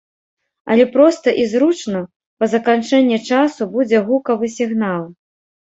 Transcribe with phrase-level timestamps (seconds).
[0.75, 2.01] Але проста і зручна,
[2.39, 5.03] па заканчэнні часу будзе гукавы сігнал.